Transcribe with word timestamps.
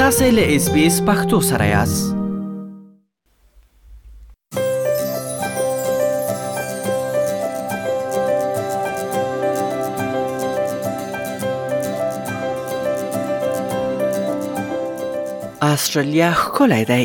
تاسې 0.00 0.26
له 0.30 0.56
اس 0.56 0.64
بي 0.72 0.82
اس 0.86 0.96
پختو 1.04 1.38
سره 1.50 1.66
یاست 1.66 2.16
استرالیا 15.62 16.32
ښکلی 16.32 16.84
دی 16.92 17.04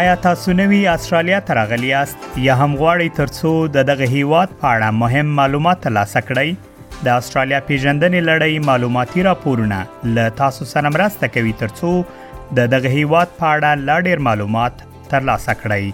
آیا 0.07 0.15
تاسو 0.23 0.53
نوی 0.55 0.77
استرالیا 0.87 1.39
ته 1.39 1.53
راغلی 1.53 1.87
یاست 1.87 2.37
یا 2.41 2.53
هم 2.59 2.75
غواړئ 2.81 3.07
ترڅو 3.15 3.49
د 3.77 3.85
دغه 3.87 4.05
هیواد 4.11 4.51
په 4.59 4.67
اړه 4.75 4.95
مهم 4.99 5.31
معلومات 5.39 5.81
ترلاسه 5.85 6.21
کړئ 6.27 7.01
د 7.07 7.09
استرالیا 7.21 7.59
پیژندنې 7.69 8.23
لړۍ 8.27 8.61
معلوماتي 8.67 9.25
راپورونه 9.27 9.79
له 10.17 10.31
تاسو 10.37 10.67
سره 10.69 10.91
مرسته 10.97 11.31
کوي 11.33 11.51
ترڅو 11.63 11.89
د 12.59 12.69
دغه 12.75 12.91
هیواد 13.01 13.33
په 13.41 13.49
اړه 13.49 13.89
لا 13.89 13.97
ډیر 14.07 14.23
معلومات 14.29 14.85
ترلاسه 15.15 15.57
کړئ 15.65 15.91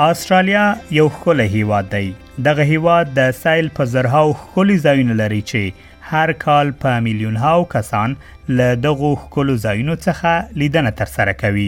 استرالیا 0.00 0.76
یو 0.90 1.08
خله 1.08 1.42
هیواد 1.44 1.88
دی 1.94 2.14
دغه 2.44 2.62
هیواد 2.62 3.06
د 3.18 3.30
سایل 3.30 3.68
په 3.76 3.84
زرهاو 3.84 4.32
خولي 4.40 4.76
ځایونه 4.78 5.14
لري 5.20 5.38
چې 5.50 5.62
هر 6.08 6.32
کال 6.44 6.72
په 6.82 6.98
میلیون 7.06 7.36
هاو 7.44 7.62
کسان 7.74 8.16
له 8.48 8.66
دغه 8.86 9.12
خولو 9.22 9.54
ځایونو 9.64 9.94
څخه 10.06 10.58
لیدنه 10.62 10.90
ترسره 10.90 11.32
کوي 11.44 11.64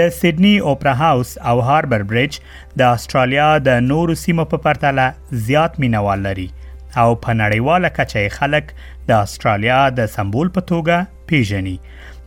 د 0.00 0.08
سیدنی 0.18 0.52
اوپرا 0.58 0.94
هاوس 1.02 1.30
او 1.38 1.54
هاربر 1.70 2.02
بریج 2.12 2.36
د 2.78 2.82
استرالیا 2.98 3.48
د 3.70 3.80
نورو 3.92 4.14
سیمو 4.26 4.44
په 4.50 4.56
پرتله 4.68 5.38
زیات 5.48 5.78
مینوال 5.84 6.26
لري 6.28 6.48
او 6.96 7.08
په 7.22 7.36
نړیواله 7.42 7.92
کچه 8.00 8.26
خلک 8.40 8.74
د 9.08 9.14
استرالیا 9.28 9.80
د 10.00 10.12
سمبول 10.18 10.52
په 10.58 10.68
توګه 10.72 11.24
پیژني 11.32 11.78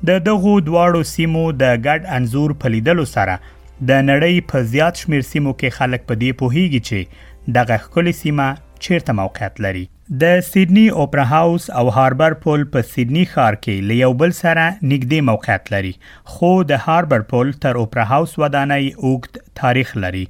د 0.08 0.10
دغه 0.30 0.56
دواړو 0.68 1.04
سیمو 1.16 1.46
د 1.62 1.78
ګډ 1.86 2.18
انزور 2.20 2.58
په 2.66 2.74
لیدلو 2.78 3.08
سره 3.14 3.38
د 3.86 4.00
نړۍ 4.10 4.42
په 4.52 4.68
زیات 4.76 4.96
شمیر 5.04 5.22
سیمو 5.34 5.52
کې 5.58 5.80
خلک 5.80 6.08
په 6.12 6.16
دې 6.22 6.38
پوهیږي 6.42 6.82
چې 6.90 7.54
دغه 7.58 7.76
ښکلې 7.84 8.14
سیمه 8.22 8.48
چیرته 8.86 9.14
موقعیت 9.20 9.60
لري 9.66 9.84
د 10.24 10.40
سیدنی 10.48 10.86
اوپرا 11.04 11.24
هاوس 11.32 11.68
او 11.82 11.84
هاربر 11.98 12.36
پول 12.46 12.64
په 12.76 12.82
سیدنی 12.94 13.24
ښار 13.34 13.58
کې 13.64 13.88
له 13.90 13.98
یو 14.06 14.10
بل 14.24 14.34
سره 14.40 14.64
نږدې 14.64 15.26
موقعیت 15.30 15.72
لري 15.76 15.94
خو 16.34 16.52
د 16.72 16.82
هاربر 16.88 17.26
پول 17.34 17.54
تر 17.66 17.80
اوپرا 17.84 18.08
هاوس 18.14 18.36
ودانۍ 18.44 18.90
اوږد 18.98 19.42
تاریخ 19.62 19.94
لري 20.06 20.26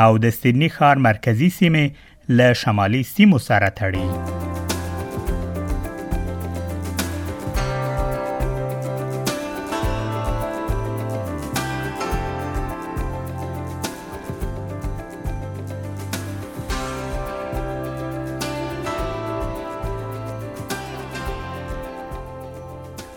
او 0.07 0.11
د 0.25 0.37
سیدنی 0.41 0.69
ښار 0.79 1.05
مرکزی 1.09 1.49
سیمه 1.59 2.11
له 2.39 2.49
شمالي 2.63 3.01
سیمو 3.15 3.39
سره 3.49 3.69
تړي 3.81 4.07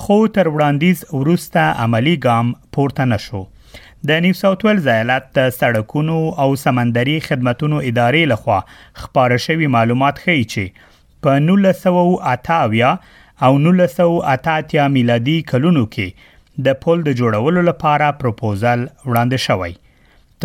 خو 0.06 0.20
تر 0.40 0.56
وړاندیز 0.56 1.04
وروسته 1.24 1.70
عملی 1.88 2.16
ګام 2.28 2.54
پورته 2.80 3.10
نشو 3.16 3.44
د 4.10 4.24
نیو 4.24 4.34
ساوث 4.38 4.64
ویلز 4.66 4.88
ایالت 4.94 5.28
د 5.38 5.46
سړکونو 5.58 6.16
او 6.46 6.46
سمندري 6.62 7.12
خدماتو 7.28 7.68
ادارې 7.76 8.24
لخوا 8.32 8.56
خبره 9.04 9.36
شوی 9.44 9.70
معلومات 9.76 10.18
ښیي 10.24 10.48
چې 10.54 10.90
په 11.28 11.36
1908 11.38 12.82
او 13.50 13.52
1908 13.60 14.92
میلادي 14.98 15.36
کلونو 15.52 15.84
کې 15.94 16.66
د 16.68 16.76
پول 16.82 17.06
د 17.06 17.16
جوړولو 17.22 17.64
لپاره 17.70 18.10
پروپوزل 18.26 18.84
وړاندې 19.06 19.46
شوی 19.46 19.72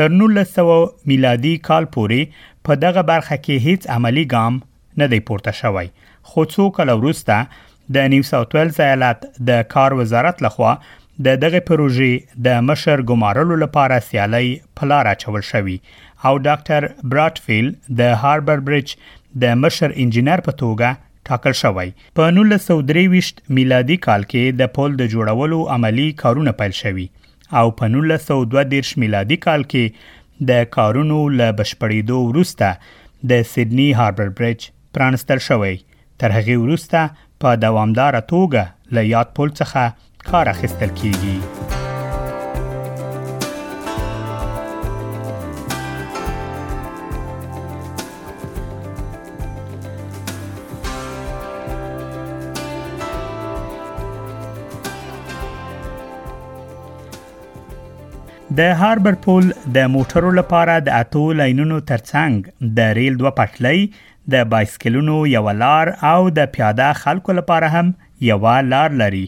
تر 0.03 0.15
1900 0.15 1.11
میلادي 1.15 1.55
کال 1.71 1.91
پورې 1.97 2.63
په 2.69 2.79
دغه 2.87 3.07
برخه 3.13 3.41
کې 3.49 3.67
هیڅ 3.67 3.91
عملی 3.99 4.27
ګام 4.37 4.61
نه 5.03 5.11
دی 5.17 5.21
پورته 5.33 5.59
شوی 5.63 5.85
خو 6.31 6.47
څو 6.55 6.71
کال 6.79 6.95
وروسته 6.95 7.61
د 7.99 8.09
نیو 8.15 8.31
ساوث 8.33 8.55
ویلز 8.61 8.81
ایالت 8.89 9.29
د 9.53 9.61
کار 9.77 10.01
وزارت 10.05 10.43
لخوا 10.49 10.73
د 11.27 11.39
دغه 11.43 11.59
پروژې 11.69 12.43
د 12.47 12.61
مشر 12.67 13.01
ګمارلو 13.11 13.55
لپاره 13.63 13.97
سیالي 14.09 14.51
پلار 14.81 15.09
اچول 15.13 15.41
شوی 15.49 15.75
او 16.25 16.33
ډاکټر 16.45 16.87
براتفیل 17.15 17.71
د 18.01 18.15
هاربر 18.25 18.63
بریج 18.69 18.93
د 19.47 19.57
مشر 19.65 19.95
انجنیر 20.05 20.45
په 20.51 20.55
توګه 20.63 20.95
ټاکل 21.31 21.57
شوی 21.63 21.89
په 22.21 22.31
1923 22.35 23.33
میلادي 23.59 23.97
کال 24.07 24.29
کې 24.29 24.61
د 24.63 24.71
پول 24.79 24.95
د 25.03 25.11
جوړولو 25.17 25.59
عملی 25.79 26.07
کارونه 26.25 26.55
پیل 26.63 26.79
شوی 26.85 27.09
او 27.63 27.67
په 27.83 27.91
1922 27.97 28.95
میلادي 29.07 29.41
کال 29.51 29.69
کې 29.73 30.49
د 30.53 30.71
کارونو 30.81 31.19
ل 31.41 31.53
بشپړېدو 31.61 32.25
وروسته 32.33 33.31
د 33.35 33.45
سیدنی 33.59 33.89
هاربر 34.03 34.33
بریج 34.43 34.71
پرانستل 34.99 35.45
شوی 35.53 35.77
تر 36.23 36.39
هغه 36.41 36.63
وروسته 36.67 37.07
په 37.43 37.63
دوامدار 37.67 38.23
توګه 38.35 38.95
ل 39.01 39.13
یاد 39.17 39.39
پول 39.41 39.55
څخه 39.61 40.07
کار 40.31 40.49
اخیستل 40.51 40.89
کیږي 41.01 41.37
د 58.59 58.69
هاربر 58.79 59.17
پول 59.25 59.49
د 59.75 59.85
موټرو 59.97 60.31
لپاره 60.37 60.75
د 60.87 60.95
اتو 60.99 61.21
لاینونو 61.41 61.75
ترڅنګ 61.91 62.71
د 62.79 62.95
ریل 62.99 63.17
دوه 63.19 63.33
پټلۍ 63.41 63.83
د 64.33 64.49
بایسکلونو 64.53 65.15
یو 65.33 65.43
لار 65.63 65.89
او 66.11 66.17
د 66.39 66.49
پیاده 66.57 66.89
خلکو 67.03 67.35
لپاره 67.39 67.69
هم 67.75 67.93
یو 68.27 68.41
لار 68.73 68.97
لري 69.03 69.23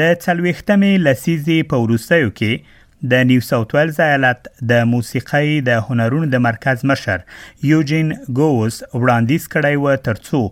د 0.00 0.12
څلويختمې 0.18 1.06
لسیزې 1.06 1.66
په 1.72 1.80
وروستیو 1.86 2.28
کې 2.28 2.76
د 3.14 3.24
نیو 3.30 3.42
ساوث 3.46 3.74
ویلز 3.76 3.98
ایالت 4.04 4.46
د 4.72 4.86
موسیقۍ 4.92 5.56
د 5.70 5.82
هنرونو 5.88 6.30
د 6.36 6.42
مرکز 6.46 6.84
مشر 6.92 7.24
یوجین 7.70 8.12
ګوس 8.38 8.78
وړاندیز 9.00 9.48
کړی 9.56 9.82
و 9.82 9.98
ترڅو 10.06 10.44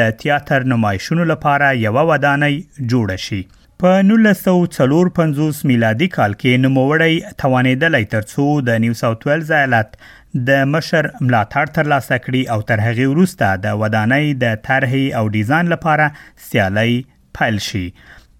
د 0.00 0.16
تیاتر 0.24 0.66
نمایښونو 0.74 1.30
لپاره 1.34 1.70
یو 1.84 2.08
ودانۍ 2.12 2.58
جوړ 2.80 3.20
شي 3.28 3.42
په 3.82 4.02
1945 4.08 5.64
میلادي 5.70 6.12
کال 6.18 6.34
کې 6.42 6.66
نوموړی 6.66 7.22
توانېدلی 7.30 8.12
ترڅو 8.18 8.48
د 8.70 8.84
نیو 8.86 8.98
ساوث 9.04 9.26
ویلز 9.32 9.50
ایالت 9.62 10.00
د 10.36 10.64
مشر 10.68 11.06
ملاتړ 11.24 11.66
ترلاسه 11.74 12.16
کړي 12.22 12.38
او 12.54 12.62
تر 12.70 12.80
هغه 12.84 13.08
وروسته 13.10 13.48
د 13.66 13.76
ودانۍ 13.82 14.30
د 14.40 14.56
طرحې 14.68 15.18
او 15.18 15.28
ډیزاین 15.34 15.68
لپاره 15.72 16.08
سیالي 16.46 16.94
پیل 17.38 17.58
شي 17.66 17.82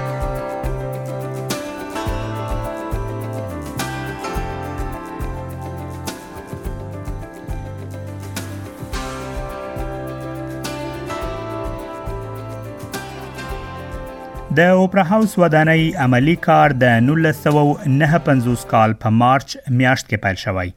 د 14.58 14.60
اوپرا 14.84 15.02
هاوس 15.08 15.34
ودانۍ 15.40 15.82
عملی 16.04 16.34
کار 16.46 16.72
د 16.84 17.04
1959 17.16 18.62
کال 18.72 18.94
په 19.04 19.10
مارچ 19.18 19.56
میاشت 19.82 20.06
کې 20.06 20.24
پیل 20.24 20.40
شوی 20.44 20.72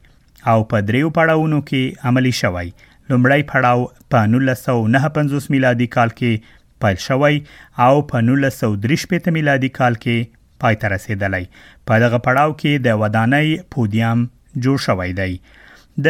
او 0.51 0.57
په 0.73 0.81
دریو 0.89 1.07
پړاوونو 1.15 1.61
کې 1.69 2.09
عملی 2.09 2.33
شوی 2.39 2.65
لومړی 2.65 3.47
پړاو 3.51 3.87
په 4.15 4.27
1959 4.35 5.49
میلادي 5.55 5.87
کال 5.95 6.13
کې 6.19 6.59
پیل 6.85 6.99
شوی 7.05 7.39
او 7.87 7.95
په 8.11 8.21
1930 8.27 9.31
میلادي 9.39 9.71
کال 9.79 9.97
کې 10.05 10.29
پای 10.65 10.77
ته 10.85 10.93
رسیدلی 10.95 11.41
په 11.55 11.99
دغه 12.05 12.21
پړاو 12.29 12.55
کې 12.61 12.87
د 12.89 13.01
ودانۍ 13.05 13.57
پودیم 13.77 14.23
جوړ 14.67 14.85
شوی 14.85 15.17
دی 15.23 15.41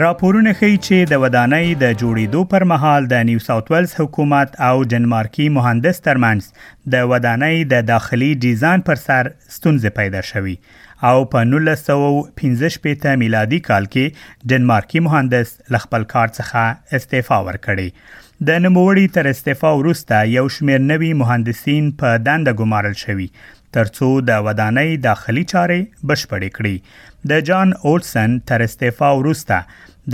راپورونه 0.00 0.50
ښیي 0.56 0.78
چې 0.86 1.08
د 1.10 1.20
ودانۍ 1.20 1.68
د 1.82 1.92
جوړېدو 2.00 2.40
پر 2.54 2.64
مهال 2.72 3.04
د 3.12 3.22
نیو 3.28 3.38
ساوث 3.44 3.70
ویلز 3.74 3.92
حکومت 4.00 4.58
او 4.70 4.74
جنمارکی 4.94 5.46
مهندس 5.58 6.00
ترمنس 6.08 6.48
د 6.94 7.06
ودانۍ 7.12 7.62
د 7.70 7.86
داخلي 7.92 8.28
ډیزاین 8.48 8.84
پر 8.90 9.00
سر 9.04 9.30
ستونزې 9.54 9.94
پیدا 10.00 10.22
شوې 10.32 11.00
او 11.12 11.14
په 11.36 11.46
1915 11.46 13.18
میلادي 13.24 13.62
کال 13.70 13.88
کې 13.96 14.52
ډنمارکی 14.54 15.04
مهندس 15.08 15.56
لخپل 15.76 16.06
کار 16.14 16.36
څخه 16.40 17.00
استعفا 17.00 17.40
ورکړي 17.46 18.24
د 18.50 18.62
نوموړي 18.64 19.18
تر 19.18 19.32
استعفا 19.34 19.74
وروسته 19.80 20.22
یو 20.34 20.46
شمېر 20.58 20.88
نوي 20.94 21.12
مهندسین 21.24 21.92
په 22.04 22.24
دنده 22.28 22.58
ګمارل 22.62 23.00
شوي 23.06 23.30
ترڅو 23.76 24.06
د 24.30 24.44
ودانۍ 24.46 24.92
داخلي 25.08 25.42
چارې 25.52 26.06
بشپړې 26.10 26.50
کړي 26.56 27.32
د 27.32 27.44
جان 27.48 27.72
اولسن 27.90 28.36
تر 28.50 28.64
استعفا 28.66 29.10
وروسته 29.16 29.58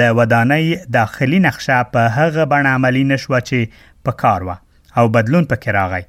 د 0.00 0.12
ودانۍ 0.20 0.72
داخلي 0.96 1.38
نقشه 1.46 1.76
په 1.92 2.16
هغه 2.16 2.46
بڼه 2.54 2.72
عملی 2.78 3.02
نشو 3.10 3.34
چې 3.36 3.84
په 4.08 4.18
کار 4.24 4.48
و 4.48 4.56
او 5.00 5.04
بدلون 5.18 5.46
پکې 5.52 5.76
راغی 5.78 6.02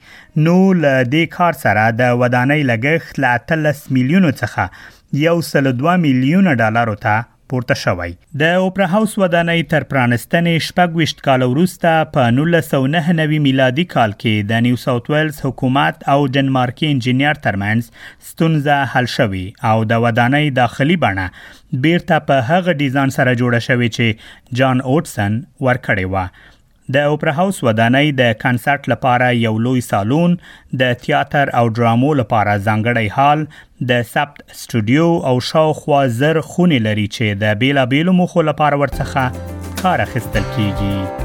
نو 0.48 0.56
له 0.86 0.94
دې 1.12 1.36
کار 1.38 1.60
سره 1.66 1.84
د 2.02 2.18
ودانۍ 2.24 2.66
لګښت 2.72 3.24
لا 3.28 3.36
3 3.84 3.94
میلیونه 4.00 4.34
څخه 4.42 5.70
1.2 5.76 5.96
میلیونه 6.08 6.58
ډالر 6.64 6.94
ته 7.06 7.22
پورته 7.54 7.74
شوی 7.80 8.14
د 8.42 8.62
اوپرا 8.68 8.86
هاوس 8.92 9.12
ودانۍ 9.24 9.64
تر 9.74 9.84
پرانستنې 9.90 10.66
شپږوشت 10.68 11.20
کال 11.28 11.44
وروسته 11.50 11.90
په 12.16 12.30
1999 12.38 13.44
میلادي 13.48 13.86
کال 13.92 14.16
کې 14.24 14.48
د 14.52 14.64
نیو 14.68 14.80
ساوث 14.84 15.10
ویلز 15.14 15.42
حکومت 15.48 16.08
او 16.14 16.16
ډنمارکي 16.38 16.90
انجنیر 16.94 17.42
ترمنځ 17.44 18.32
ستونزه 18.32 18.78
حل 18.96 19.10
شوې 19.18 19.70
او 19.74 19.86
د 19.94 20.02
ودانۍ 20.08 20.50
داخلي 20.62 20.98
بڼه 21.06 21.28
بیرته 21.86 22.20
په 22.32 22.48
هغه 22.50 22.78
ډیزاین 22.82 23.14
سره 23.20 23.38
جوړه 23.44 23.68
شوې 23.68 24.00
چې 24.00 24.58
جان 24.62 24.82
اوټسن 24.86 25.40
ورکړې 25.68 26.12
و 26.16 26.52
د 26.92 26.98
اوپرا 27.12 27.32
هاوس 27.36 27.62
ودانۍ 27.66 28.12
د 28.16 28.32
کانسرت 28.40 28.90
لپاره 28.94 29.30
یو 29.42 29.54
لوی 29.68 29.82
سالون 29.90 30.36
د 30.82 30.94
تیاتر 31.06 31.50
او 31.62 31.64
ډرامو 31.70 32.12
لپاره 32.22 32.58
ځانګړی 32.66 33.08
حال 33.18 33.48
د 33.94 34.02
سبت 34.14 34.44
سټوډیو 34.62 35.08
او 35.32 35.40
شاوخوا 35.54 36.02
زر 36.20 36.42
خونې 36.52 36.88
لري 36.92 37.08
چې 37.18 37.44
د 37.48 37.60
بیلابیلو 37.66 38.18
مخو 38.22 38.48
لپاره 38.54 38.82
ورڅخه 38.86 39.28
کار 39.84 40.08
اخیستل 40.12 40.54
کیږي 40.56 41.23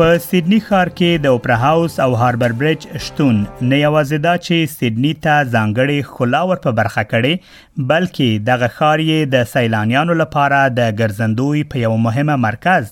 په 0.00 0.12
سیدنی 0.24 0.58
ښار 0.66 0.88
کې 0.98 1.22
د 1.24 1.34
اوپرا 1.36 1.56
هاوس 1.62 1.94
او 2.02 2.12
هاربر 2.20 2.52
بریج 2.60 2.84
شتون 3.06 3.40
نه 3.40 3.80
یوازې 3.80 4.22
دا 4.26 4.32
چې 4.46 4.70
سیدنی 4.74 5.10
ته 5.26 5.34
ځانګړي 5.48 6.12
خلاور 6.12 6.60
په 6.66 6.72
برخه 6.78 7.02
کړي 7.10 7.84
بلکې 7.90 8.46
دغه 8.46 8.68
ښار 8.78 9.02
یې 9.04 9.30
د 9.34 9.44
سیلانیانو 9.52 10.16
لپاره 10.22 10.62
د 10.78 10.90
ګرځندوی 11.00 11.66
په 11.74 11.82
یو 11.84 11.92
مهمه 12.06 12.38
مرکز 12.46 12.88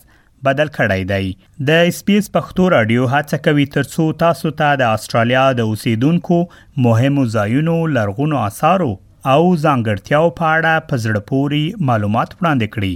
بدل 0.50 0.74
کړی 0.76 1.08
دی 1.14 1.34
د 1.72 1.88
اسپیس 1.94 2.30
پښتو 2.38 2.68
رادیو 2.78 3.08
هڅه 3.16 3.42
کوي 3.48 3.66
ترڅو 3.80 4.08
تاسو 4.26 4.48
ته 4.52 4.56
تا 4.62 4.70
د 4.84 4.96
استرالیا 5.00 5.46
د 5.62 5.72
اوسیدونکو 5.74 6.42
مهمو 6.88 7.26
ځایونو 7.38 7.78
لرغونو 7.98 8.42
آثارو 8.46 8.92
او 9.26 9.42
ځانګړتیاو 9.64 10.30
په 10.40 10.44
اړه 10.56 10.86
په 10.90 10.96
زړه 11.06 11.20
پوري 11.30 11.62
معلومات 11.90 12.34
وړاندې 12.38 12.72
کړي 12.74 12.92